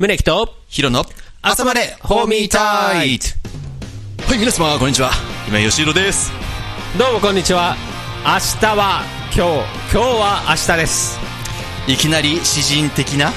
[0.00, 1.04] 宗木と、ヒロの
[1.42, 3.26] 朝までホーミータイト
[4.28, 5.10] はい、皆様、こんにちは。
[5.48, 6.30] 今、吉弘です。
[6.96, 7.74] どうもこんにちは。
[8.24, 9.02] 明日は
[9.34, 11.18] 今日、今日は明日です。
[11.88, 13.32] いきなり詩人的な？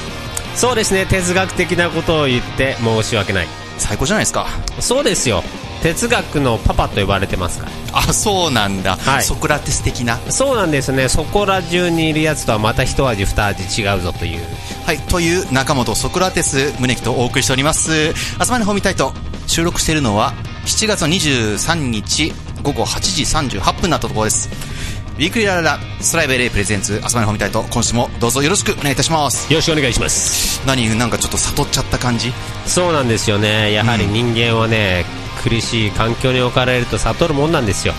[0.55, 3.47] そうですね、哲学的なことを言って申し訳ない。
[3.79, 4.45] 最高じゃないですか。
[4.79, 5.43] そうですよ。
[5.81, 7.71] 哲学のパパと呼ばれてますから。
[7.99, 8.95] あ、そうなんだ。
[8.97, 10.17] はいソクラテス的な？
[10.29, 11.09] そうなんですね。
[11.09, 14.41] そこら中にいるやつとはまた一味二味違うぞという。
[14.85, 18.13] はい、という中本ソクラテス宗樹とお送りしております。
[18.39, 19.13] 朝までホーミータイト。
[19.47, 20.33] 収録しているのは
[20.65, 22.31] 7月の23日
[22.63, 24.49] 午後8時38分になったところです。
[25.17, 27.63] ウィークリーラララストライブ LA プレゼンツ朝までホーミータイト。
[27.63, 29.51] 今週もどうぞよろしくお願いいたします。
[29.51, 30.65] よろしくお願いします。
[30.65, 32.31] 何なんかちょっと悟っちゃった感じ？
[32.65, 33.73] そうなんですよね。
[33.73, 35.05] やはり人間はね、
[35.43, 37.93] 苦しい環境に置かれると悟るもんなんですよ。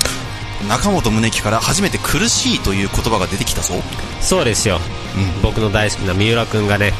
[0.68, 3.74] 中本宗樹から初めて苦しいという言葉が出てきたぞ。
[4.20, 4.80] そうですよ。
[5.16, 6.92] うん僕の大好きな三浦君がね、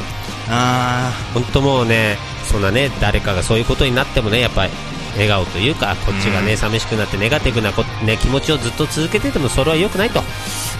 [0.49, 4.71] あ本当もうね、そんなね、誰かがそういうことになってもね、やっぱり
[5.13, 10.21] 笑顔というか、こっちがね、寂しくなってネガティブなこ、ね、気持ちをずっと続けててもそれは良くないと。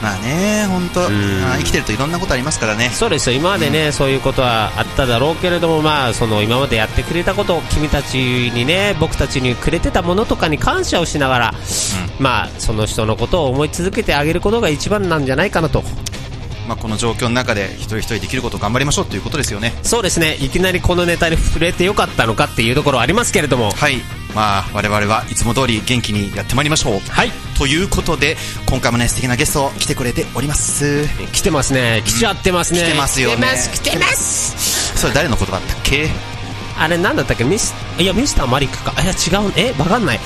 [0.03, 2.89] ーまあね、本当、んあー生きてるといろんなことありますからね。
[2.89, 11.53] そうですよ、今までね、そういうことはあっただろうけれども、まあ、その今までやってくれたことを君たちにね、僕たちにくれてたものとかに感謝をしながら、
[12.19, 15.83] まあ、その人のことを思い続けてあげることが一番なんじゃないかなと。
[16.67, 19.73] まあこの状況の中で一人一人できることを頑張りましょうということですよね。
[19.83, 24.01] そうですね、いきなりこのネタに触れてよかったのかっていうところはありますけれども、はい。
[24.35, 26.99] まあ我々はいつも通り元気にやってまいりましょう。
[27.09, 27.31] はい。
[27.57, 28.35] ということで、
[28.67, 31.07] 今回もね、素敵なゲスト来てくれております。
[31.31, 32.79] 来てますね、来ちゃってますね。
[32.79, 34.97] 来てますよね来てます、来てます。
[34.97, 36.09] それ誰の言葉だったっけ？
[36.77, 37.43] あれなんだったっけ？
[37.43, 38.93] ミス、いや、ミスターマリックか。
[39.01, 40.19] いや、違う、え、わかんない。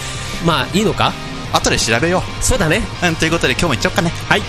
[0.46, 1.12] まあ、いいのか？
[1.54, 2.82] 後で調べよそうだね。
[3.04, 3.08] う。
[3.08, 4.12] うん、ということで今日も行っちゃおうかね。
[4.30, 4.42] はい。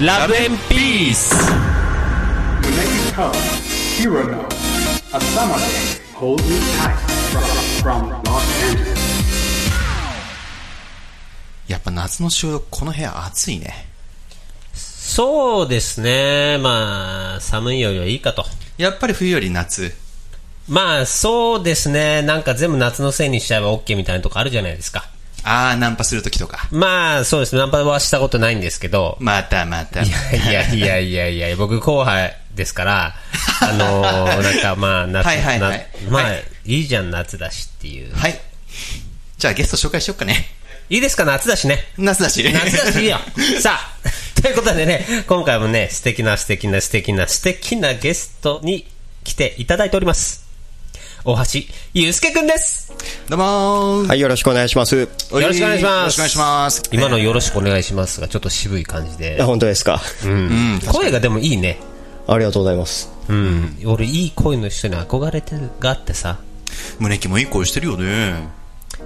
[0.00, 1.34] ラブエンピース
[3.16, 3.36] host,
[3.98, 4.46] Hirono.
[5.12, 6.96] A summer day, hold me tight
[7.32, 7.44] from,
[7.82, 8.99] from Los Angeles.
[11.70, 13.86] やっぱ夏の収録、この部屋暑いね。
[14.74, 16.58] そうですね。
[16.58, 18.44] まあ、寒いよりはいいかと。
[18.76, 19.94] やっぱり冬より夏。
[20.68, 22.22] まあ、そうですね。
[22.22, 25.04] なんか全部夏のせいにしちゃえば OK みたいなとこあるじゃないですか。
[25.44, 26.66] あー、ナンパするときとか。
[26.72, 27.60] まあ、そうですね。
[27.60, 29.16] ナンパはしたことないんですけど。
[29.20, 30.02] またまた。
[30.02, 33.14] いやいやいやいやいや、僕後輩ですから、
[33.62, 36.34] あのーなんかまあ、夏、はいはいはいなまあ、、は
[36.64, 38.12] いいじゃん、夏だしっていう。
[38.16, 38.40] はい。
[39.38, 40.50] じゃあゲスト紹介しよっかね。
[40.90, 41.84] いいですか、夏だしね。
[41.96, 42.42] 夏だし。
[42.52, 43.18] 夏だしいいよ。
[43.62, 48.86] さあ、ということでね、今回もね、素敵な素敵な素敵な素敵なゲストに
[49.22, 50.44] 来ていただいております。
[51.24, 51.60] 大橋
[51.94, 52.92] 祐介くんです。
[53.28, 54.08] どうもー。
[54.08, 54.96] はい、よろしくお願いします。
[54.96, 55.94] よろしくお願いします。
[55.94, 56.82] よろしくお願いします。
[56.90, 59.46] 今のよろしくお願いしますが、ちょっと渋い感じであ、。
[59.46, 60.02] 本当ですか？
[60.24, 60.80] うん。
[60.86, 61.78] 声がでもいいね。
[62.26, 63.10] ありがとうございます。
[63.28, 63.78] うん。
[63.84, 66.38] 俺、いい声の人に憧れてるがあってさ。
[66.98, 68.48] 胸木もいい声してるよね。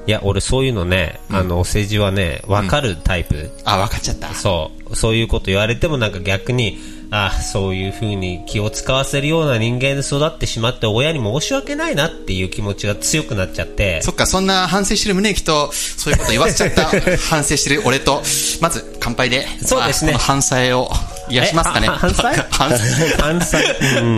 [0.06, 3.50] いや、俺そういうのね、あの、お世辞はね、わかるタイプ。
[3.64, 4.34] あ、分かっちゃった。
[4.34, 4.96] そう。
[4.96, 6.78] そういうこと言われてもなんか逆に、
[7.10, 14.02] あそういう風に気を使わせるような人間で育ってしまって親に申し訳ないなっていう気持ちが強くなっちゃって。
[14.02, 16.90] そっか、そんな反省してる胸木と、そういうこと言わせちゃった、
[17.30, 18.22] 反省してる俺と、
[18.60, 20.90] まず乾杯で、そうですねま反省を
[21.28, 21.86] 癒しますかね。
[21.88, 22.22] 反省？
[22.52, 23.58] 反省？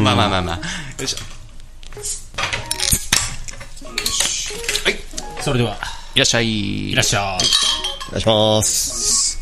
[0.03, 0.57] まあまあまあまあ。
[0.57, 0.63] よ
[1.05, 1.19] いしょ。
[4.85, 4.97] はい。
[5.47, 5.77] それでは、
[6.17, 6.91] いらっしゃい。
[6.91, 7.23] いらっしゃい。
[7.23, 9.39] お願いします。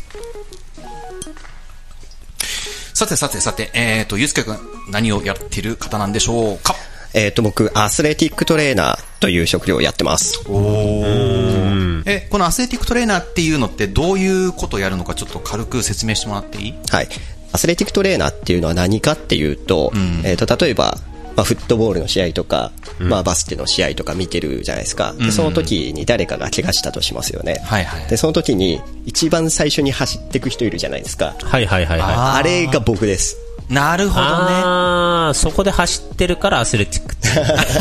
[2.93, 4.59] さてさてさて、えーと、ゆうすけくん、
[4.91, 6.75] 何をやってる方なんでしょうか？
[7.15, 10.41] えっ、と、僕、アスレティックトレーナーという職業をやってます。
[12.05, 16.75] え、このアスレティックトレーナーっていうのってどういうことをやるのかちょっと軽く説明してもらっていい？
[16.91, 17.09] はい。
[17.51, 19.91] アスレティックトレーナーっていうのは何かっていうと、
[20.23, 20.99] えっ、と、例えば、
[21.35, 25.13] まあ、フットボールの試合とか、まあ、バスケの試合とか見てるじゃないですか。
[25.13, 27.61] でその時に誰かが怪我したとしますよね。
[27.65, 31.35] はいはいで、その時に、一番最初に走っていく人いるじゃないですか。
[31.43, 33.37] はいはいはいはあれが僕です。
[33.69, 34.23] なるほい。
[34.23, 34.53] どね。
[34.63, 37.29] ああ、そこで走ってるからアスレチックって。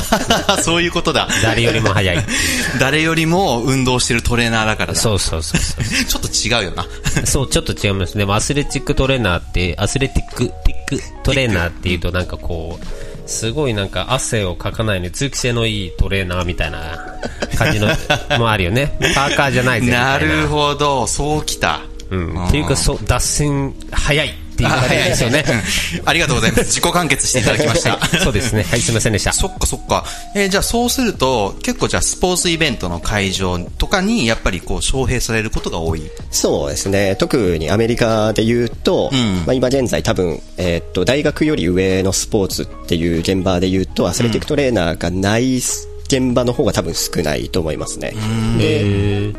[0.63, 1.29] そういうことだ。
[1.43, 2.25] 誰よりも速い。
[2.81, 4.99] 誰よりも運動してるトレーナーだからだ。
[4.99, 6.05] そうそうそうそう。
[6.05, 6.87] ちょっと違うよな。
[7.27, 8.21] そう、ちょっと違いますね。
[8.21, 17.19] でもアスレチックトレーナーって、アスレティック、ティックトレーナーっていうとなんかこう、すごいなんか汗をかかないのに通気性のいいトレーナーみたいな
[17.57, 17.89] 感じの
[18.39, 18.97] もあるよね。
[19.15, 20.13] パーカーじゃないぜみたいな。
[20.13, 21.81] なるほど、そうきた。
[22.11, 22.45] うん。
[22.49, 25.45] っていうか、そう、脱線早いっていうのがないですよね。
[26.05, 26.65] ありがとうございます。
[26.67, 27.99] 自己完結していただきました。
[28.21, 28.63] そうですね。
[28.63, 29.33] はい、すみませんでした。
[29.33, 30.05] そっかそっか。
[30.35, 36.03] えーじゃあそうすると、結構じゃあスポーツイベントの会場とかにやっぱりこう招聘されることが多い？
[36.31, 37.17] そうですね。
[37.17, 48.13] 特にアメリカで言うと、んまあ、今現在多分、えーっと、大学より上のスポーツっていう現場で言うと、アスレティックトレーナーがない現場の方が多分少ないと思いますね。
[48.59, 48.85] で、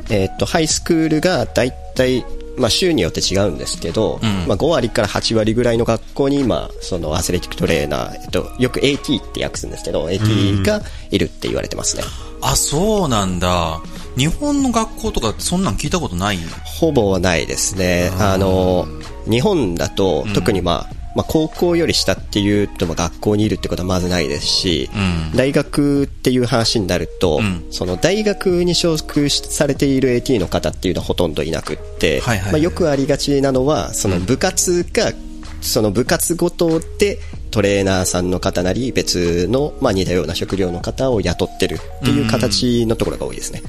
[0.10, 2.26] えーっと、ハイスクールが大体、
[2.58, 10.82] まあ、州によって違うんですけど、まあ、5割から8割ぐらいの学校に今、そのアスレティックトレーナー、えっと、よく AT って訳すんですけど、AT が
[11.12, 12.04] いるって言われてますね。
[12.42, 13.82] あ、そうなんだ。
[14.18, 16.40] 日本の学校とかそんなん聞いたことない？
[16.64, 18.12] ほぼないですね。
[18.20, 18.88] あの、
[19.30, 25.38] 日本だと、特にまあ、まあ、高校より下っていうと、まあ、学校にいるってことはまずないですし、うん。
[25.38, 27.64] 大学っていう話になると、ん。
[27.72, 32.52] その大学に所属されている AT の方っていうのはほとんどいなくって、はいはいはい。
[32.52, 35.14] まあ、よくありがちなのは、その部活が、
[35.62, 37.20] その部活ごとで
[37.56, 43.64] トレーナーさんの方なり別の、まあ、似たような職業の方を雇ってるっていう形のところが多いですね。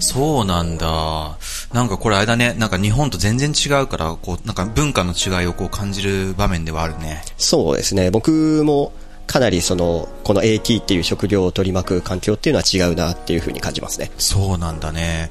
[0.00, 1.38] そうなんだ。
[1.72, 2.54] なんかこれあれだね。
[2.54, 7.22] なんか日本と全然違うから、こう、なんか文化の違いをこう感じる場面ではあるね。
[7.36, 8.10] そうですね。
[8.10, 8.92] 僕も
[9.28, 14.10] かなりその、この AT っていう職業を取り巻く環境っていうのは違うなっていうふうに感じますね。
[14.18, 15.30] そうなんだね。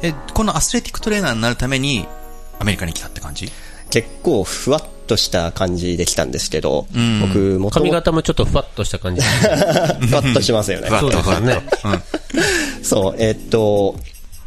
[0.00, 2.06] え、このアスレティックトレーナーになるために、
[2.58, 3.52] アメリカに来たって感じ？
[3.90, 9.22] 結構ふわっとした感じできたんですけど、ん僕も髪型もちょっとふわっとした感じ。
[10.06, 11.62] ふわっとしますよね そうとですよね。
[12.82, 13.96] そう、えっと、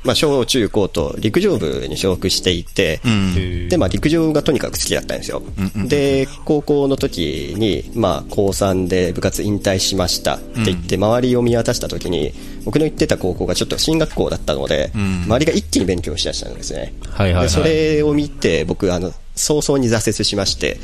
[0.05, 3.69] まあ、小中高と陸上部に所属していて、うん。
[3.69, 5.41] で、まあ、陸上がとにかく好きだったんですよ。
[5.87, 12.33] で、高校の時に、まあ、高3で部活引退しましたって言って、周りを見渡した時に、
[12.65, 16.93] 僕の行ってた高校がちょっと進学校だったので、周りが一気に勉強しだしたんですね。
[17.09, 20.79] はいはいはいでそれを見て、僕、あの、早々に挫折しまして、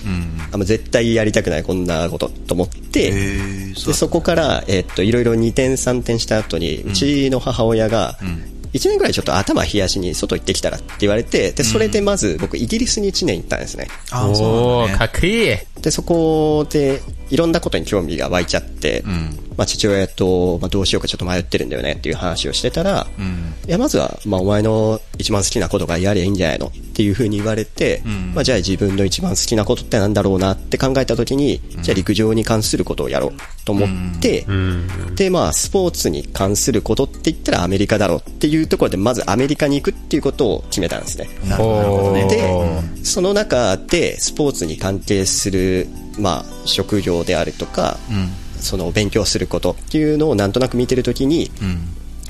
[0.51, 3.11] あの絶対やりたくない、こんなことと思って、
[3.75, 8.17] そうでそこから、えっと、いろいろ2点3点した後に、うちの母親が、
[8.73, 13.87] 1年ぐらいちょっと頭冷やしに外行ってきたらって言われて、で、それでまず僕イギリスに1年行ったんですね。
[14.11, 15.11] あうおー、なんだね。
[15.11, 15.57] かっこいい。
[15.81, 19.03] で、そこでいろんなことに興味が湧いちゃって、
[19.57, 23.07] まあ父親と、まあ、どうしようかちょっと迷ってるんだよねっていう話をしてたら、
[23.67, 28.01] いや、まずは、まあお前の一番好きなことがやりゃいいんじゃないのっていうふうに言われて、
[28.33, 33.33] まあじゃあ自分の一番好きなことってなんだろうなって考えた時に、じゃあ陸上に関することをやろう
[33.65, 33.89] と思っ
[34.19, 34.45] て、
[35.15, 41.29] で、まあスポーツに関することって言ったらアメリカだろうっていうところで、まずアメリカに行くっていうことを決めたんですね。
[41.47, 42.27] なるほどね。
[42.27, 45.87] で、その中でスポーツに関係する、
[46.19, 47.97] まあ、職業であるとか、
[48.59, 51.51] その勉強することっていうのをなんとなく見てるときに、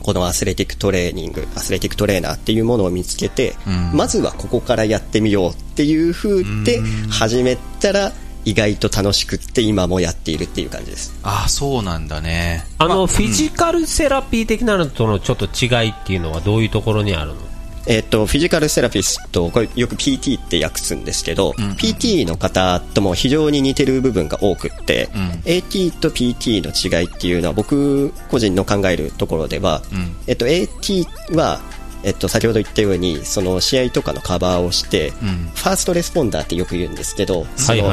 [0.02, 3.56] この athletic training、 athletic trainer っていうものを見つけて、
[3.94, 8.12] まずはここからやってみようっていう風で始めたら、
[8.44, 11.14] 意外と楽しくって今もやっているっていう感じです。
[11.22, 12.66] ああ、そうなんだね。
[12.80, 17.51] あの、 physical therapy 的なのとのちょっと違いっていうのはどういうところにあるの？
[17.88, 25.10] えっと、 physical therapist、これよく PT って訳すんですけど、PT の方とも非常に似てる部分が多くって、
[25.46, 29.82] AT と PT の違いっていうのは僕個人の考えるところでは、
[30.28, 31.60] えっと、AT は、
[32.04, 37.88] えっと、先ほど言ったように、その試合とかのカバーをして、ファーストレスポンダーってよく言うんですけど、その。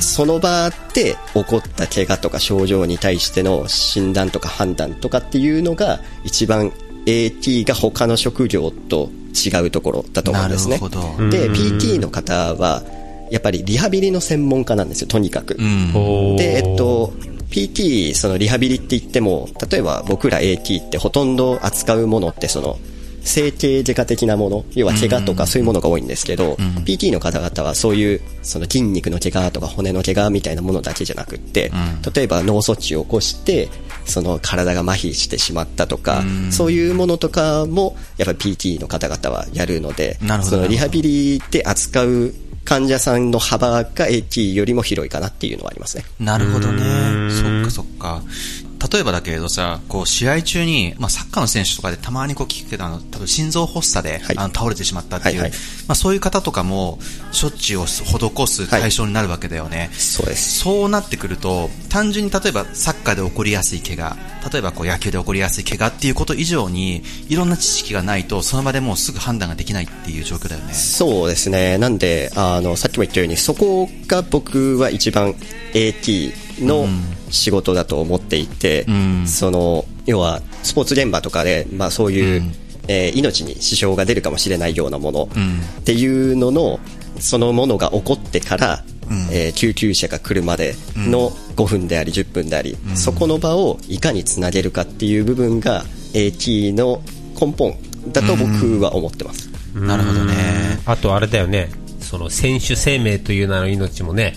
[0.00, 6.72] その場で起こった怪我とか症状に対しての診断とか判断とかっていうのが一番
[7.06, 10.78] AT が他の職業と違うところだと思うんですね。
[10.78, 12.82] なるほで、PT の方は
[13.32, 15.56] やっぱりリハビリの専門家なんですよ、とにかく。
[15.58, 16.36] うん。
[16.36, 17.14] で、えっと、
[17.50, 22.78] PT、そのリハビリって言っても、例えば僕ら AT ってほとんど扱うものってその、
[23.24, 31.70] 整形外科的なもの、要は怪我とかそういうものが多いんですけど、PT の方々はそういう、その筋肉の怪我とか骨の怪我みたいなものだけじゃなくって、
[32.14, 33.68] 例えば脳卒中を起こして、
[34.04, 46.04] その体が麻痺してしまったとか、そういうものとかも、やっぱり PT の方々はやるのでそのリハビリで扱う患者さんの幅が AT よりも広いかなっていうのはありますね。
[46.20, 46.82] なるほどね。
[47.30, 48.22] そっかそっか。
[48.90, 55.58] 例えばだけれどさ、こう試合中に、まあサッカーの選手とかでたまにこう聞くけど、あの、多分心臓発作で、はいあの倒れてしまったっていう、はいはい
[55.88, 56.98] まあそういう方とかも、
[57.38, 59.90] 処置を施す対象になるわけだよね。
[59.92, 60.58] そうです。
[60.60, 64.16] そうなってくると、単純に例えばサッカーで起こりやすい怪我、
[64.52, 70.74] 例えばこう野球で起こりやすい怪我っていうこと以上に、いろんな知識がないと、その場でもうすぐ判断ができないっていう状況だよね。
[70.74, 71.78] そうですね。
[71.78, 75.34] なんで、あの、さっきも言ったように、そこが僕は一番
[75.74, 76.86] AT の
[77.30, 79.26] 仕事だと思っていて、ん。
[79.26, 82.42] その、要は、スポーツ現場とかで、まあそういう、
[82.88, 85.28] えー命に支障が出るかもしれないようなもの
[85.80, 86.80] っていうのの
[87.20, 88.84] そのものが起こってから、
[89.30, 97.02] えー救急車が来るまでの5分であり10分であり、そこの場をいかにつなげるかっていう部分が AT の
[97.40, 97.76] 根本
[98.08, 99.48] だと僕は思ってます。
[99.74, 100.34] なるほどね。
[100.84, 104.34] あとあれだよね、その選手生命という名の命もね、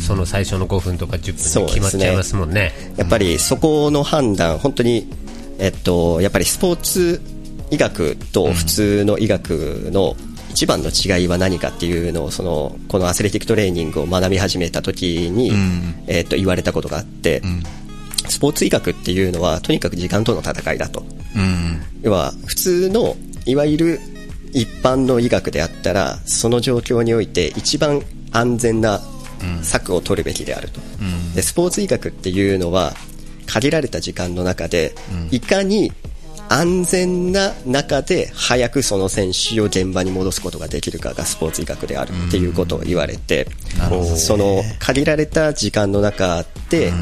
[0.00, 2.72] その最初の5分とか10分で決まっちゃいますもんね。
[2.96, 5.08] やっぱりそこの判断、本当に、
[5.58, 7.20] えっと、やっぱりスポーツ
[7.70, 10.16] 医学と普通の医学の
[10.50, 15.52] 一番の違いは何かっていうのを、その、このアスレティックトレーニングを学び始めた時に、
[16.06, 17.42] えっと、言われたことがあって、
[18.28, 21.04] スポーツ医学っていうのは、とにかく時間との戦いだと。
[21.36, 21.82] うん。
[22.02, 23.16] 要は、普通の、
[23.46, 24.00] いわゆる
[24.52, 29.00] 一般の医学であったら、その状況において一番安全な
[29.62, 30.80] 策を取るべきであると。
[31.34, 32.94] で、スポーツ医学っていうのは、
[33.46, 34.94] 限られた時間の中で、
[35.30, 35.92] いかに
[36.48, 43.48] 安全な中で早くその選手を現場に戻すことができるかがスポーツ医学であるっていうことを言われて、
[44.16, 46.92] その限られた時間の中で、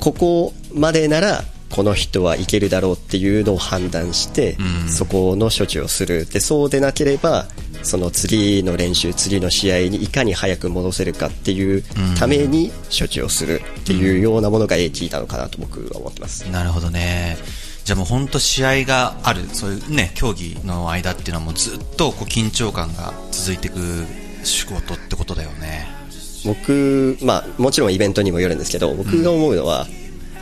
[0.00, 4.56] ここまでならこの人はいけるだろうっていうのを判断して、
[4.88, 6.26] そこの処置をする。
[6.26, 7.46] でそうでなければ
[7.84, 11.84] その次の練習次の試合にいかに早く戻せるかっていう
[12.18, 16.42] ために処置をするっていうようなものが AT なのかなと僕は思ってます。
[16.50, 17.36] なるほどね。
[17.84, 23.78] じゃあもう本当試合がある、そういうね、競技の間っていうのはもうずっとこう緊張感が続いていく
[24.42, 25.86] 仕事ってことだよね。
[26.46, 29.86] 僕、まあ、もちろんイベントにもよるんですけど僕が思うのは、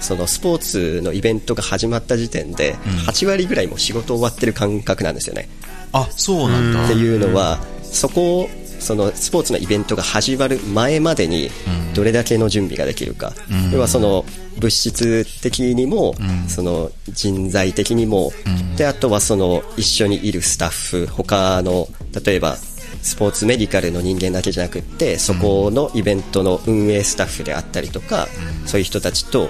[0.03, 2.75] そのスポーツのイベントが始まった時点で
[3.07, 5.49] 8割ぐらいもう仕事終わってる感覚なんですよね。
[5.93, 6.85] あ、そうなんだ。
[6.85, 8.51] っていうのは、そこを
[8.83, 11.51] そのスポーツのイベントが始まる前までに
[11.95, 13.33] どれだけの準備ができるか、
[13.73, 14.25] 要はその
[14.59, 16.15] 物質的にも、
[16.49, 18.33] その人材的にも、
[18.77, 21.89] であとはその一緒にいるスタッフ他の
[22.25, 22.57] 例えば
[23.03, 28.29] スポーツメディカルの人間だけじゃなくってそこのイベントの運営スタッフであったりとか、
[28.67, 29.49] そういう人たちと、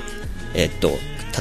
[0.54, 0.90] えっと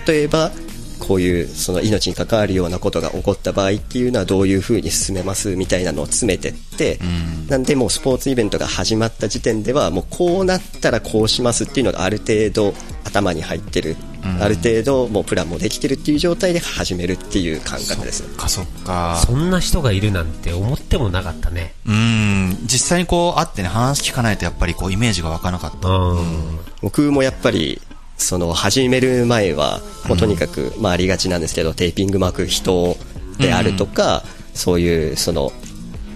[0.07, 0.51] 例えば
[0.99, 6.99] こういうその命に関わるようなことが起こった場合っていうのはどういうふうに進めますみたいなのを詰めてって、
[7.49, 13.95] なんでもうスポーツイベントが始まった時点ではもうこうなったらこうしますっていうのがある程度頭に入ってる、
[14.39, 18.23] ある程度もうプランもできてるっていう状態で始めるっていう感覚です。
[18.23, 19.21] そっかそっか。
[19.25, 21.73] そんな人がいるなんて思ってもなかったね。
[21.87, 22.59] うん。
[22.63, 25.89] 実際にこう会ってね、話聞かないとやっぱりこうイメージが湧かなかった。
[25.89, 26.59] うん。
[26.81, 27.81] 僕もやっぱり
[28.21, 32.95] その始める前はもうとにかく、まあ、ありがちなんですけどテーピング巻く人
[33.39, 34.23] であるとか、
[34.53, 35.51] そういうその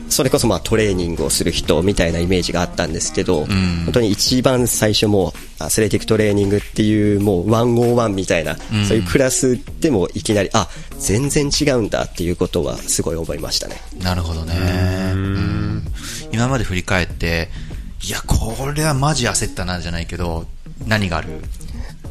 [0.07, 8.55] それこそまあトレーニングをする人みたいなイメージがあったんですけど、本当に一番最初もうアスレティックトレーニングっていうもう101みたいな、
[8.88, 10.69] そういうクラスでもいきなりあ
[11.00, 13.77] 全然違うんだっていうことはすごい思いましたね。
[14.00, 14.53] なるほどね。
[15.13, 15.83] うん。
[16.31, 17.50] 今まで振り返って、
[18.07, 20.45] いや、これはマジ焦ったなじゃないけど、
[20.85, 21.41] 何がある？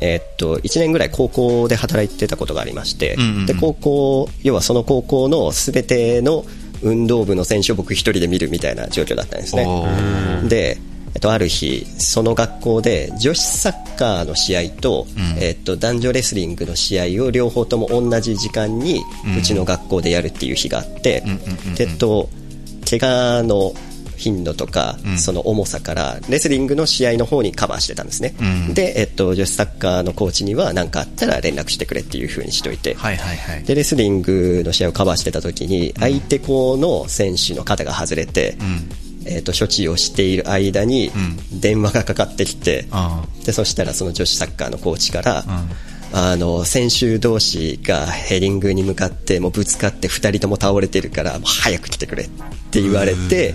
[0.05, 3.47] えーっと、1年ぐらい高校で働いてたことがありまして、んうんうん。
[3.47, 6.45] で、高校、要はその高校のすべての
[6.83, 10.49] 運動部の選手を僕一人で見るみたいな状況だったんですおね。
[10.49, 10.79] で、
[11.15, 15.07] えっと、ある日、その学校で女子サッカーの試合と、
[15.41, 19.01] えっと、男女レスリングの試合を両方とも同じ時間に、
[19.39, 21.23] うちの学校でやるっていう日があって、
[21.77, 22.29] でえっと、
[22.91, 23.73] 怪我の
[24.17, 28.35] 頻度とか、その重さからレスリングの試合の方にカバーしてたんですね、
[28.73, 33.65] で、えっと、女子サッカーのコーチには何かあったら連絡してくれっていう風にしといて、はいはいはい。
[33.65, 38.57] でレスリングの試合をカバーしてた時に相手校の選手の肩が外れて、
[39.27, 41.11] えっと処置をしている間に
[41.53, 45.45] 電話がかかってきて、あでそしたらその女子サッカーのコーチから、
[46.13, 52.29] あの選手同士がヘディングに向かってもうぶつかって2人とも倒れてるからもう早く来てくれっ
[52.71, 53.55] て言われて、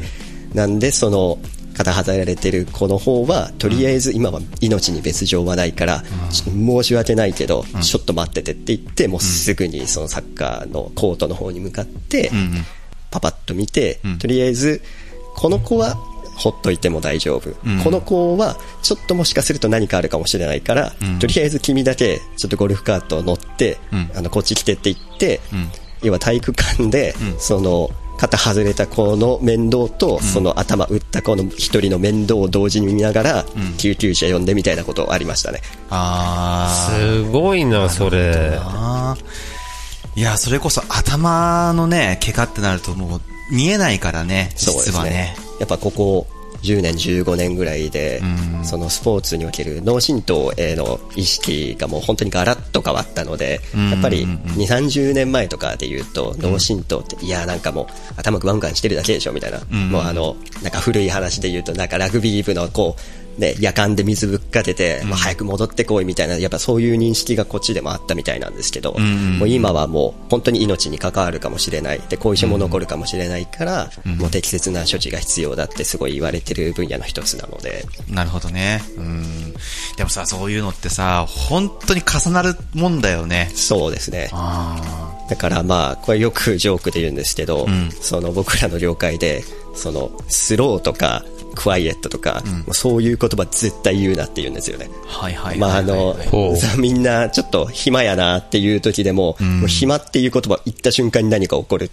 [0.53, 1.39] なんでその
[1.75, 12.31] 肩外られてる子の方はとりあえず今は命に別状はないから、ちょっと申し訳ないけど、ちょっと待っててって言ってもうすぐにそのサッカーのコートの方に向かって、
[13.11, 14.81] パパッと見て、とりあえず
[15.35, 15.95] この子は
[16.35, 17.51] ほっといても大丈夫、
[17.83, 23.77] この子はちょっともしかすると何かあるかもしれないから、とりあえず君だけちょっとゴルフカート乗って、
[24.15, 25.39] あのこっち来てって言って、
[26.01, 27.89] 要は体育館で、その
[28.19, 33.45] 肩外れた子の面倒と、その頭打った子の一人の面倒を同時に見ながら、
[33.77, 35.61] 救急車呼んでみたいなことありましたね。
[35.89, 38.59] あすごいな、それ。
[40.15, 43.21] いや、それこそ頭のね、怪我ってなるともう
[43.55, 45.35] 見えないからね、そうですね実はね。。
[45.61, 46.27] やっぱここ、
[46.63, 48.21] 10年、15年ぐらいで、
[48.63, 53.61] そのスポーツにおける脳震盪への意識がもう本当にガラッと変わったので、
[53.91, 57.87] やっぱり2、30年前とかで言うと、脳震盪って、いや、なんかもう
[58.17, 78.83] 頭グワングワンしてるだけでしょみたいな、もうあの、なんか古い話で言うと、なんかラグビー部のこう、ね、夜間で水ぶっかけて、まあ、早く戻ってこいみたいな、やっぱそういう認識がこっちでもあったみたいなんですけど、もう今はもう本当に命に関わるかもしれない、で、後遺症も残るかもしれないから、もう適切な処置が必要だってすごい言われてる分野の一つなので、なるほどね。
[78.97, 79.53] うん。
[79.97, 83.51] でもさ、そういうのってさ、本当に重なるもんだよね。
[83.55, 84.29] そうですね。
[84.33, 89.43] あだからまあ、これよくジョークで言うんですけど、んその僕らの業界で、
[89.75, 91.23] そのスローとか、
[91.59, 94.89] クワイエットとか、もうそういう言葉絶対言うなって言うんですよね。
[95.09, 95.23] あ。
[95.23, 95.57] はいはい。
[95.57, 96.15] まああの
[96.77, 101.91] みんなちょっと暇やなっていう時でも、もう暇っていう言葉言った瞬間に何か起こる。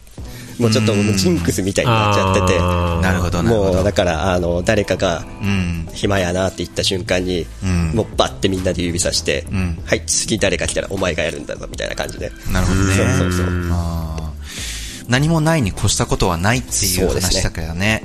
[0.60, 3.42] もうちょっとジンクスみたいになっちゃってて、なるほど。
[3.42, 5.88] もうだから、あの、誰かがうん。
[5.92, 12.30] 暇やなって言った瞬間に、んもうバッてみんなで指さして、んはい、次誰か来たらお前がやるんだぞみたいな感じで。
[12.50, 12.94] なるほどね。
[12.94, 13.46] そうそうそう
[15.08, 18.02] 何もないに越したことはないっていう話だからね。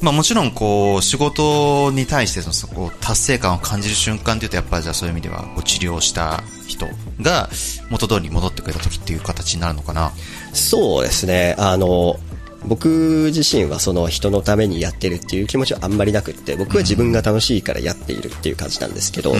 [0.00, 6.86] まあもちろんこう仕事に対してのそこ達成感を感じる瞬間っていうとやっぱりじゃあそういう意味ではこう治療した人
[7.20, 7.48] が
[7.90, 10.12] 元通りに戻ってくれた時っていう形になるのかな。
[10.52, 11.54] そうですね。
[11.58, 12.18] あの、
[12.64, 19.34] 僕自身はその人のためにやってるっていう気持ちはあんまりなくって、僕は自分が楽しいからやっているっていう感じなんですけど、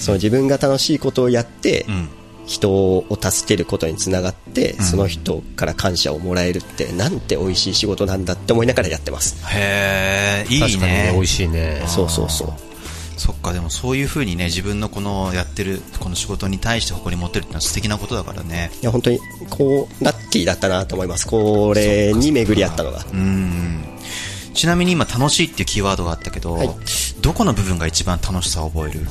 [0.00, 2.08] その自分が楽しいことをやって、ん
[2.46, 9.36] 人を助けることにつながって、その人から感謝をもらえるって、なんて美味しい仕事なんだって思いながらやってます。
[9.48, 11.12] へえ、いい確かにね、ね。
[11.14, 11.82] 美味しいね。
[11.86, 12.52] そうそうそう。
[13.16, 18.70] そっか、でもそういう風にね、自分のこのやってる、この仕事に対して誇り持ってるってのは素敵なことだからね。
[18.82, 21.26] いや、本当に、こう、ラッキーだったなと思います。
[21.26, 23.06] これに巡り合ったのが。
[23.12, 23.84] うん。
[24.52, 26.70] ちなみに今楽しいっていうキーワードがあったけど、はい
[27.20, 29.06] どこの部分が一番楽しさを覚える？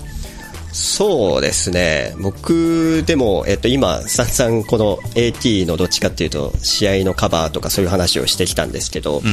[0.74, 2.16] そうですね。
[2.20, 9.24] 僕でも、えっと、今、散々この AT のどっちかっていうと、試合のカバーとかそういう話をしてきたんですけど、ん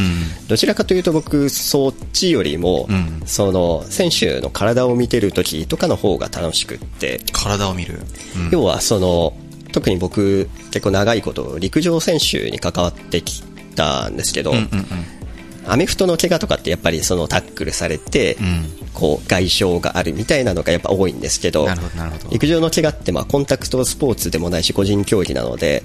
[0.48, 8.00] どちらかというと僕、そっちよりも、んその、選手の体を見てる時とかの方が楽しくって、体を見る。
[8.36, 8.50] うん。
[8.52, 9.32] 要はその、
[9.72, 13.42] 特に僕、結構長いこと、陸上選手に関わってき
[13.76, 15.19] たんですけど、うんうんうん。
[15.70, 18.36] アメフトの怪我とかってやっぱりそのタックルされて、
[18.92, 21.68] こう外傷があるみたいなのがやっぱ多いんですけど
[22.30, 25.82] 陸上の怪我ってまあコンタクトスポーツでもないし個人競技なので、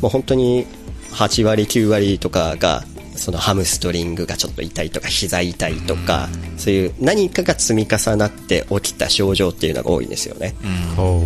[0.00, 0.66] もう本当に
[1.12, 2.84] 8割9割とかが
[3.16, 10.54] そのハムストリングがちょっと痛いとか膝痛いとか、そういう何かが積み重なって起きた症状っていうのが多いんですよね。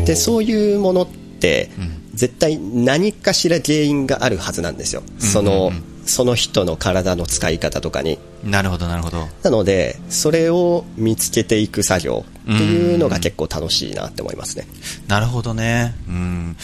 [0.05, 1.71] でそういうものって、
[2.15, 5.73] 絶対何かしら原因があるはずなんですよ、その
[6.11, 9.29] その人の体の使い方とかになるほどなるほど。
[9.43, 14.67] なのでそれを見つけていく作業っていうのが結構楽しいなって思いますね
[15.07, 15.95] なるほどね。
[16.09, 16.57] うん。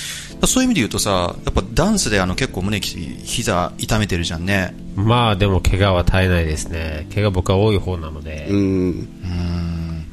[0.47, 4.75] そういう意味で言うとさ、やっぱダンスであの結構胸き膝痛めてるじゃんね。
[4.97, 7.07] まあでも怪我は絶えないですね。
[7.15, 8.49] 怪我僕は多い方なので。
[8.51, 9.09] うん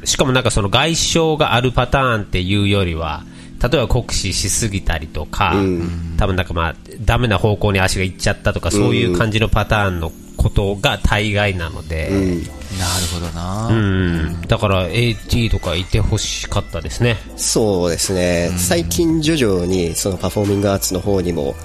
[0.06, 3.24] しかもなんかその外傷があるパターンっていうよりは、
[3.64, 5.54] 例えば酷使しすぎたりとか、
[6.18, 13.68] 多分なんかまあ、ダメな方向に足がいっちゃったとか、そういう感じのパターンのことが大概なので、なるほどな。
[13.68, 17.18] うん、だから AT とかいてほしかったですね。
[17.38, 21.56] そうですね、最近徐々にそのパフォーミングアーツの方にも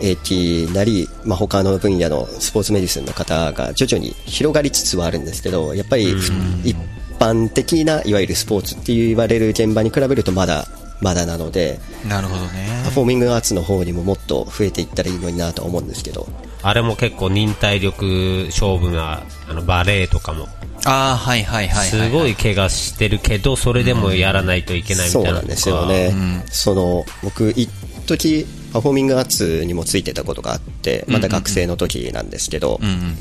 [0.00, 6.32] AT なり、まあ、他の分野のスポーツメディスンの方が徐々に広がりつつはあるんですけどやっぱりふ
[6.64, 6.76] 一
[7.18, 10.66] 般的ないわゆるスポーツって言われる現場に比べるとまだ
[11.00, 11.78] まだなので
[12.08, 12.90] なるほどねパ。
[12.90, 16.26] フォーミングアーツの方にももっと増えていったらいいのになとは思うんですけど
[16.62, 20.48] あれも結構忍耐力勝負なあのバレエとかも
[20.84, 21.88] ああ、はいはいはいはい。
[21.88, 27.68] すごい怪我してるけど、それでもやらないといけないみたいうなのとかそなんですよね、その僕一
[28.06, 33.16] 時パフォーミングアーツにもついてたことがあってまだ学生の時なんですけど、うんうん。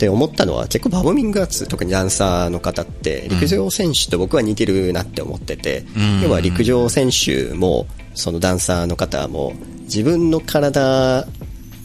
[0.00, 6.22] で思ったのは結構パフォーミングアーツ特にダンサーの方って陸上選手と僕は似てるなって思ってて、ん。
[6.22, 11.26] 要は陸上選手もそのダンサーの方も自分の体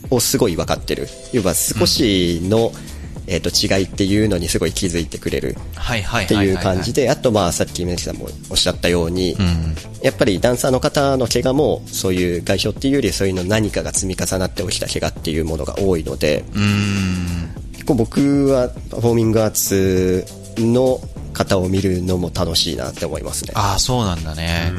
[0.10, 1.08] をすごい分かってる。
[1.34, 2.72] 要は少しの、
[3.28, 5.58] えー、と違いっていうのにすごい気づいてくれる。
[5.76, 9.76] はいはいってはいう感じで、あとまあさっき梅木さんもおっしゃったように、ん。
[10.02, 17.45] やっぱりダンサーの方の怪我もそういう外傷っていうよりそういうの何かが積み重なって起きた怪我っていうものが多いので、うーん。
[17.86, 20.26] 結構僕はパフォーミングアーツ
[20.58, 21.00] の
[21.34, 23.52] 方を見るのも楽しいなって思いますね。
[23.54, 24.74] ああ、そうなんだね。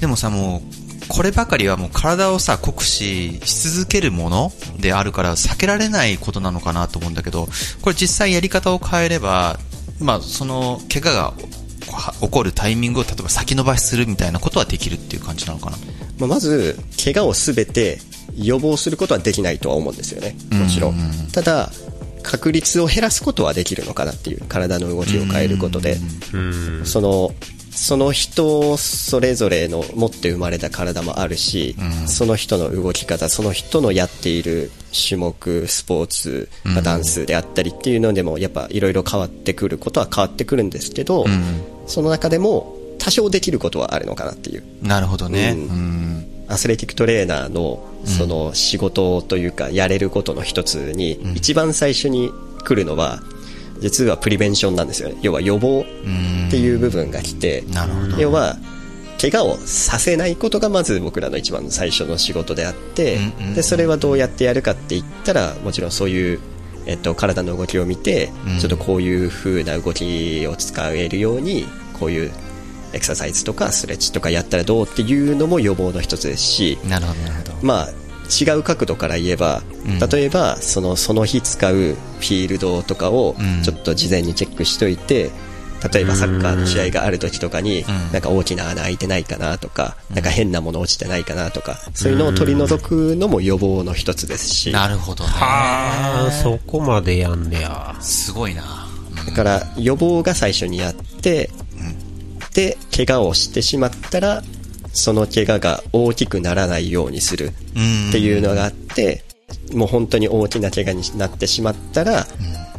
[0.00, 7.48] でもさ、もう、こればかりはもう体をさ、酷使し続けるものであるから避けられないことなのかなと思うんだけど、
[7.82, 9.58] これ実際やり方を変えれば、
[9.98, 11.34] まあ、その、怪我が
[11.92, 15.78] は起こるタイミングを例えば先延ばしするみたいなことはできるっていう感じなのかな？
[16.20, 17.98] まあ、まず、怪我をすべて
[18.36, 20.36] 予防することはできないとは思うんですよね。
[20.52, 20.94] もちろん。
[21.32, 21.72] ただ、
[22.22, 25.98] 確率を減らすことはできるのかなっていう、体の動きを変えることで。
[26.84, 27.34] その、
[27.72, 41.26] その人それぞれの持って生まれた体もあるし、その人の動き方、その人のやっている種目、スポーツ、まあダンスであったりっていうのでも、やっぱいろいろ変わってくることは変わってくるんですけど、
[41.86, 44.62] その中でも多少できることはあるのかなっていう。
[44.82, 45.54] なるほどね。
[45.56, 46.09] うんうん。
[46.50, 52.30] アスレティックトレーナーのその仕事というかやれることの一つに一番最初に
[52.64, 53.20] 来るのは
[53.80, 55.16] 実はプリベンションなんですよね。
[55.22, 55.84] 要は予防
[56.48, 57.64] っていう部分が来て
[58.18, 58.56] 要は
[59.20, 63.18] 怪我をさせないことがまず僕らの一番の最初の仕事であって
[63.54, 66.40] でそれはどうやってやるかって言ったらもちろんそういう
[66.86, 68.58] えっと、体の動きを見て、うん。
[68.58, 72.32] ちょっとこういう風な動きを使えるようにこういう
[72.92, 77.52] エクササイズとかストレッチとかやったらどうっていうのも予防の一つですし、なるほど、なるほど。
[77.62, 77.88] まあ、
[78.30, 85.30] 違う角度から言えば、うん例えばそのその日使うフィールドとかをうんちょっと事前にチェックしといて、
[85.92, 95.30] 例えばサッカーの試合がある時とかに、うんなんか大きな穴開いてないかなとか、なんか変なもの落ちてないかなとか、そういうのを取り除くのも予防の一つですし、なるほどね。
[95.34, 97.96] ああ、そこまでやんねや。
[98.00, 98.86] すごいな。
[99.26, 101.50] だから予防が最初にやって、
[102.54, 104.42] で、怪我をしてしまったら、
[104.92, 108.08] その怪我が大きくならないようにするうん。
[108.08, 109.24] っていうのがあって、
[109.72, 112.26] もう本当に大きな怪我になってしまったら、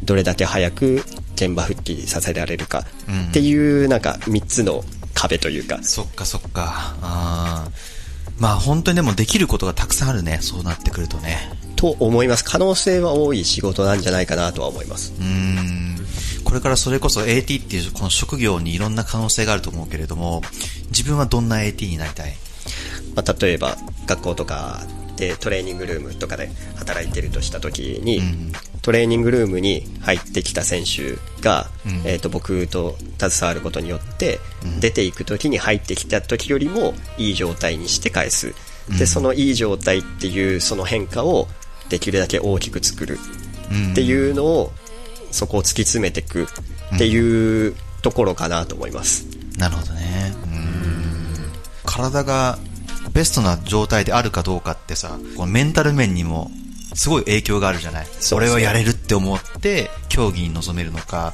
[0.04, 1.04] どれだけ早く
[1.36, 6.96] 現場復帰させられるかうんっていうなんか3つの壁というか、そっかそっか。
[7.02, 8.02] あー
[8.42, 10.40] まあ本当にでもできることがたくさんあるね。
[10.42, 11.38] そうなってくるとね。
[11.76, 12.44] と思います。
[12.44, 15.14] 可能性は多い仕事なんじゃないかなとは思います。
[15.20, 15.98] うーん。
[16.52, 20.42] これからそれこそ AT っていうこの職業にいろんな可能性があると思うけれども、
[20.90, 22.34] 自分はどんな AT になりたい？
[23.16, 24.82] まあ、例えば学校とか
[25.16, 28.52] でトレーニングルームとかで働いてるとした時に、うん。
[28.82, 31.92] トレーニングルームに入ってきた選手が、うん。
[32.04, 34.42] えー、と僕と携わることによって、
[34.82, 38.54] 出ていく時に入ってきた時よりもいい状態にして返す、
[39.00, 41.48] でそのいい状態っていうその変化を
[41.88, 43.20] できるだけ大きく作る
[43.72, 44.74] うんっていうのを、
[45.32, 46.48] そこを突き詰めていく
[46.96, 49.26] っていうところかなと思います。
[49.58, 50.34] なるほどね。
[50.46, 50.62] うん
[51.86, 52.58] 体が
[53.12, 56.50] ベストな状態であるかどうかってさ、このメンタル面にも
[56.94, 58.08] すごい影響があるじゃない。
[58.34, 61.34] 俺はやれるって思って競技に臨めるのか、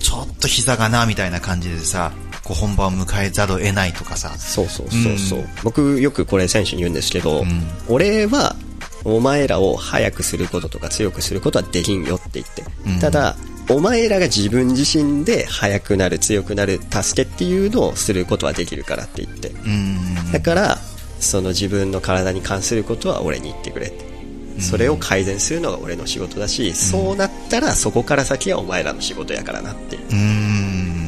[0.00, 4.30] ちょっと膝がなみたいな感じでさ、こう本番を迎えざるを得ないとかさ。
[4.30, 8.56] そうそうそうそう、うん僕よくこれ選手に言うんですけど、ん俺は
[9.04, 12.98] お前らを速くすることとか強くすることはできんよって言って、うん。
[13.00, 13.36] ただ
[13.70, 19.48] お前らが自分自身で速くなる強くなる助けっていうのをすることはできるからって言って。
[19.48, 20.32] うん。
[20.32, 20.78] だから
[21.20, 24.12] その自分の体に関することは俺に言ってくれって。
[24.60, 30.41] それを改善するのが俺の仕事だし、そうなったらそこから先はお前らの仕事やからなってうん。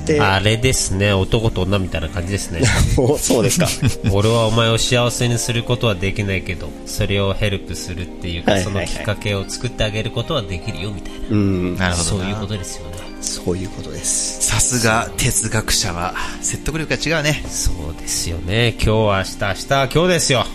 [0.04, 2.62] てあれですね、男と女みたいな感じですね。
[2.96, 3.68] おそうですか
[4.12, 11.18] 俺はお前を幸せにすることはできないけど、それをヘルプするっていうか、はいはいはいそのきっかけを作ってあげることはできるよみたいな。
[11.30, 12.24] うんなるほどな。
[12.24, 12.94] そういうことですよね。
[13.20, 17.42] そういうことですさすが哲学者は説得力が違うね。
[17.48, 18.70] そうですよね。
[18.72, 20.46] 今日は明日、明日は今日ですよ。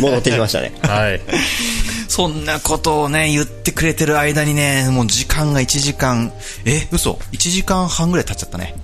[0.00, 1.20] もう乗ってきましたね はい。
[2.16, 6.32] そんなことをね、言ってくれてる間にね、もう時間が1時間、
[6.64, 8.74] え、嘘 ?1 時間半ぐらい経っちゃったね。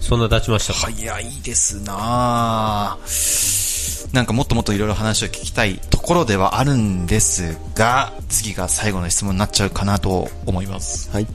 [0.00, 0.90] そんな経ちましたか？
[0.90, 11.10] 早いですなぁなんかもっともっといろいろ話を聞きたいところではあるんですが、次が最後の質問になっちゃうかなと思います。
[11.10, 11.26] はい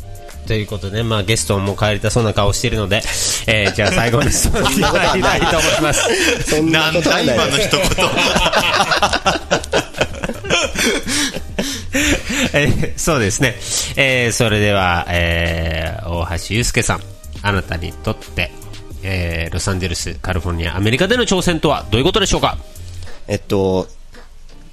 [0.48, 3.04] ということで、まあゲストも帰りたそうな顔しているので、
[3.46, 6.02] えー、じゃあ最後の質問に参りたいと思います。
[6.56, 7.82] そんなことはない今の一言。
[12.54, 13.56] えーそうですね。
[13.96, 17.02] えーそれでは、えー大橋祐介さん、
[17.42, 18.52] あなたにとって、
[19.04, 22.58] えーロサンゼルス、カリフォルニア、アメリカでの挑戦とはどういうことでしょうか？
[23.28, 23.88] えっと、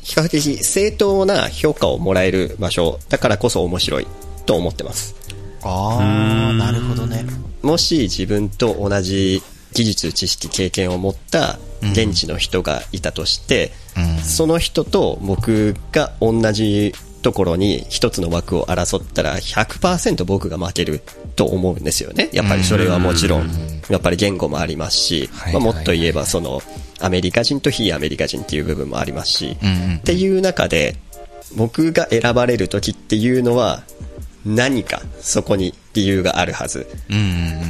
[0.03, 4.07] 比較的正当な評価をもらえる場所だからこそ面白い
[4.47, 5.15] と思ってます。
[5.63, 7.25] あー、なるほどね。
[7.63, 21.01] もし自分と同じ技術、知識、経験を持った現地の人がいたとして、うんその人と僕が同じところに一つの枠を争ったら100%僕が負ける
[21.37, 22.29] と思うんですよね。
[22.33, 23.51] やっぱりそれはもちろん、
[23.89, 26.63] やっぱり言語もありますし、もっと言えばその
[27.01, 29.57] アメリカ人と非アメリカ人っていう部分もありますし、
[29.99, 30.97] っていう中で、
[31.57, 33.83] 僕が選ばれる時っていうのは、
[34.45, 36.87] 何かそこに理由があるはず。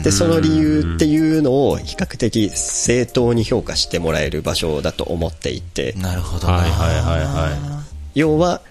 [0.03, 6.55] で、その理由っていうのを比較的正当に評価してもらえる場所だと思っていて、なるほどな。
[6.55, 7.83] はいはいはいは
[8.15, 8.63] 要は、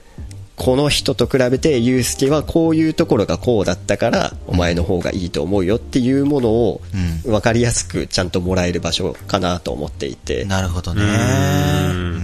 [0.61, 6.81] この人と比べて、ユうスケはこういうところがこうだったから、お前の方がいいと思うよっていうものを、
[7.25, 11.01] 分かりやすくちゃんともらえる場所かなと思っていて、なるほどね。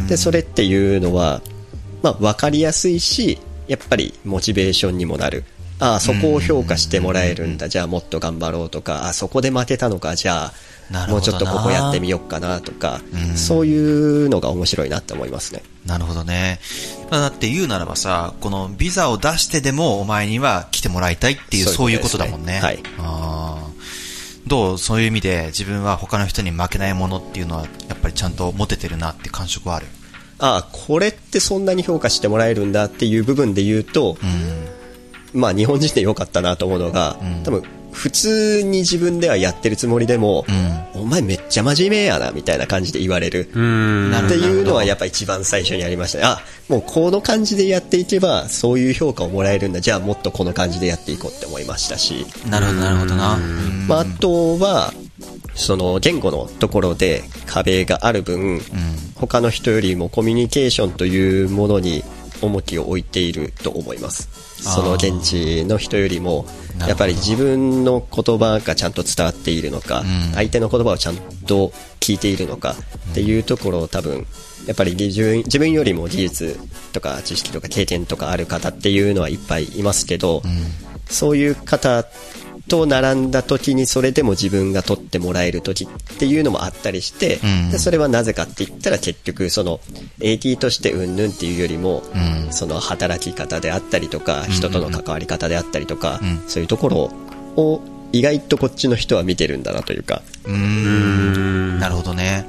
[0.07, 1.41] で、それっていうのは、
[2.03, 5.43] まあ、分かりやすいし、やっぱりモチベーションにもなる。
[5.79, 7.69] ああ、そこを評価してもらえるんだ。
[7.69, 10.15] じゃあもっと頑張ろうとか、あそこで負けたのか。
[10.15, 10.53] じゃあ、
[11.09, 13.01] もうちょっとここやってみようかなとか、
[13.35, 15.61] そういうのが面白いなって思いますね。
[15.85, 16.59] なるほどね。
[17.11, 22.59] まあだって言うならばさ、このビザを出してでもお前には来てもらいたいっていう、そういううことだもんね。
[22.59, 23.77] はいあー
[24.47, 24.77] どう？
[24.77, 29.87] そういう意味で自分は他の人に負けないものっていうのはやっぱりちゃんと持ててるなって感触はある？
[30.39, 34.17] ああ、これってそんなに評価してもらえるんだっていう部分で言うと、
[35.33, 37.63] まあ日本人で良かったなと思うのが、多分
[37.97, 40.45] 普通に自分ではやってるつもりでも、
[40.93, 43.39] お前めっちゃ真面目やなみたいな感じで言われる。
[43.39, 46.25] っていうのはやっぱ一番最初にありましたね。
[46.25, 49.81] あ、もうこの感じでやっていけば、そういう評価をもらえるんだ。
[49.81, 52.27] じゃあもっとこの感じでやっていこうって思いましたし。
[52.47, 53.33] なるほど、なるほどな。
[53.35, 54.93] うんまあ、あとは、
[55.55, 58.61] その言語のところで壁がある分、
[59.15, 62.03] 他の人よりもコミュニケーションというものに
[62.41, 64.29] 重きを置いていると思います。
[64.61, 66.45] その現地の人よりも
[66.79, 70.33] やっぱり自分の言葉がちゃんと伝わっているのか、うん。
[70.33, 72.75] 相手の言葉をちゃんと聞いているのか
[73.11, 74.25] っていうところを多分、
[74.65, 76.59] やっぱり自分自分よりも技術
[76.91, 80.41] とか知識とか経験とかある方っていうのはいっぱいいますけど、
[81.09, 82.05] そういう方
[82.67, 87.71] と並んだ時にそれでも自分が取ってもらえる時っていうのもあったりして、うん。
[87.71, 89.79] でそれはなぜかって言ったら結局その
[90.19, 92.53] AT としてうんぬんっていうよりも、うん。
[92.53, 96.43] その働き方であったりとか人との関わり方であったりとか、うん。
[96.47, 96.97] そういうところ
[97.55, 97.81] を
[98.13, 101.79] 意外とこっちの人は見てるんだなというか、うーん。
[101.79, 102.47] なるほどね。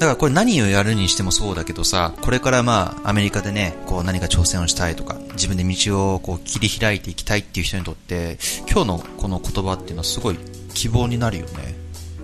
[0.00, 10.38] だからこれ何をやるにしてもそうだけどさ、これからまあアメリカでね、こう何か挑戦をしたいとか、自分で道をこう切り開いていきたいっていう人にとって、今日のこの言葉っていうのはすごい
[10.72, 11.74] 希望になるよね。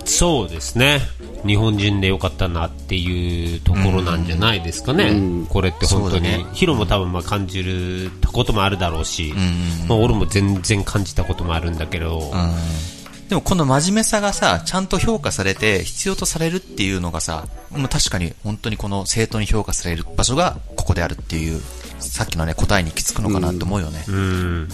[0.07, 1.01] そうですね。
[1.47, 5.13] 日本人でよかったなっていうところなんじゃないですかね。
[5.51, 6.23] これって本当に。
[6.23, 12.55] ねヒロも多分まあ感じることもあるだろうし、んまあ俺も全然感じたこともあるんだけど、うん。
[13.29, 21.61] でもこの真面目さがさ、ちゃんと評価されて必要とされるっていうのがさ、まあ確かに本当にこの正当に評価される場所がここであるっていう、
[21.99, 24.05] さっきのね、答えに行き着くのかなと思うよね。
[24.09, 24.69] うん。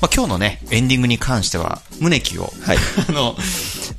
[0.00, 2.76] まあ、今日のね、エンディングに関しては、胸キを、はい
[3.08, 3.36] あの、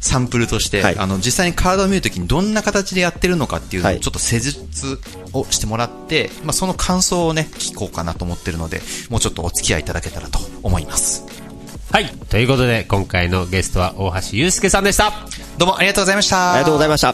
[0.01, 4.99] サンプルとして、はいあの、実際にカードを見るときにどんな形でやってるのかっていうのをはいちょっと施術
[5.31, 11.23] をしてもらって、まあ、その感想をね、聞こうかなと思ってるので、もうちょっとお付き合いいただけたらと思います。
[11.93, 12.07] はい。
[12.07, 15.11] ということで、今回のゲストは大橋祐介さんでした。
[15.59, 16.53] どうもありがとうございました。
[16.53, 17.13] ありがとうございました。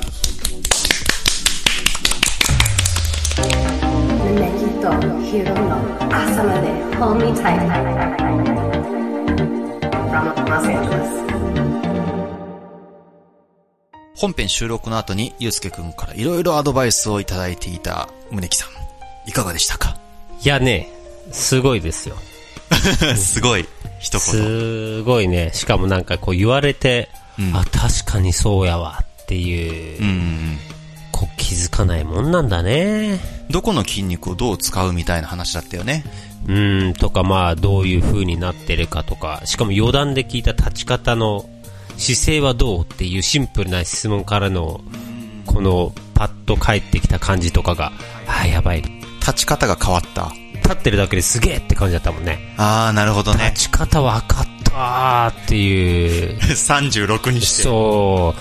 [14.15, 18.69] 本編収録の後に、ゆうすけくんからいろいろアドバイスをいただいていた宗木さん。
[19.29, 19.97] いかがでしたか？
[20.41, 20.87] いやね、
[21.33, 22.15] すごいですよ。
[23.17, 23.67] すごい、
[23.99, 24.21] 一言。
[24.21, 25.51] すごいね。
[25.53, 30.57] しかもなんかこう言われて、うんあ、確かにそうやわっていう、うん。
[31.11, 33.19] こう気づかないもんなんだね。
[33.49, 36.03] どこの筋肉をどう使うみたいな話だったよね。
[36.47, 41.49] うん、とかまあどういう風になってるかとか、しかも余談で聞いた立ち方の
[41.97, 44.81] 姿勢はどうっていうシンプルな質問からの、
[45.45, 47.91] このパッと返ってきた感じとかが、
[48.27, 48.83] あ、やばい。
[49.19, 50.31] 立ち方が変わった。
[50.69, 52.53] 立ってるだけですげえって感じだったもんね。
[52.57, 53.45] あー、なるほどね。
[53.55, 56.37] 立ち方分かったーっていう。
[56.45, 57.63] 36にして。
[57.63, 58.35] そ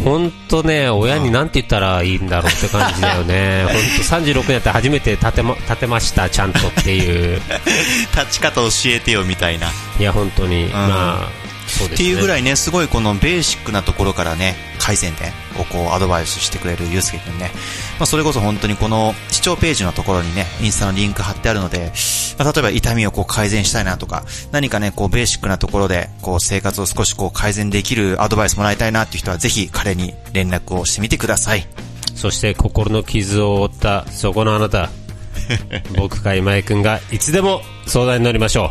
[0.00, 0.02] う。
[0.02, 3.64] ほんとね、親になんて言ったらいいんだろうって感じだよね。
[3.64, 7.40] ほんと36になって初めて立てま、立てました、ちゃんとっていう。
[8.16, 9.68] 立ち方教えてよみたいな。
[9.98, 10.66] いや、本当に。
[10.66, 11.28] まあ、
[11.66, 11.94] そうですね。
[11.94, 12.40] っていうぐらい。
[12.40, 17.50] いね、すごいこのベーシックなところからね、改善点をこうアドバイスしてくれるゆうすけくんね。
[17.98, 21.92] まあそれこそ本当にこの視聴ページのところにね、インスタのリンク貼ってあるので、
[22.38, 31.66] まあ例えば痛みをこう改善したいなとか、何かね、こうベーシックなところで、こう生活を少しこう改善できるアドバイスもらいたいなっていう人はぜひ彼に連絡をしてみてください。
[32.14, 34.90] そして心の傷を負ったそこのあなた。
[35.96, 38.70] 僕か今井くんがいつでも相談に乗りましょ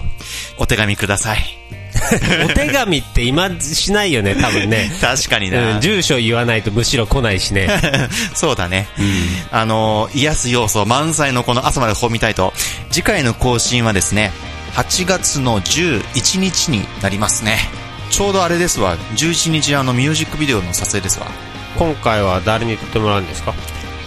[0.59, 0.63] う。
[0.63, 1.84] お手紙ください。
[2.45, 4.91] お手紙って今しないよね、多分ね。
[5.01, 5.75] 確かにな。
[5.75, 7.67] うん、住所言わないとむしろ来ないしね。
[8.33, 8.87] そうだね。
[9.51, 12.53] あの、癒す要素満載のこの朝まで本見たいと、
[12.91, 14.31] 次回の更新はですね、
[14.75, 17.59] 8月の11日になりますね。
[18.11, 21.27] ちょうどあれですわ、11日あのミュージックビデオの撮影ですわ。
[21.77, 23.53] 今回は誰に撮ってもらうんですか？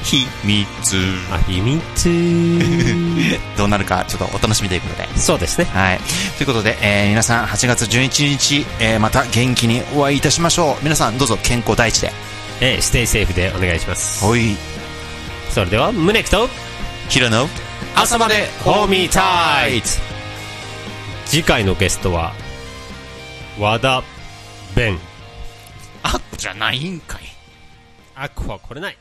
[0.02, 0.96] 秘密。
[1.30, 3.38] あ、秘密。
[3.56, 5.08] どうなるかちょっとお楽しみということで。
[5.18, 5.66] そうですね。
[5.72, 6.00] はい。
[6.37, 10.84] ということで、えー皆さん8月11日、えーまた元気にお会いいたしましょう。
[10.84, 12.12] 皆さんどうぞ健康第一で。
[12.61, 14.24] えー、ステイセーフでお願いします。
[14.24, 14.56] おい。
[15.50, 16.48] それでは、胸キと、
[17.08, 17.48] ヒロの
[17.94, 19.98] 朝までホーミータイツ
[21.26, 22.32] 次回のゲストは、
[23.58, 24.02] 和田
[24.74, 24.98] 弁。
[26.02, 27.20] あっじゃないんかい。
[28.14, 28.98] あ、こはこれない。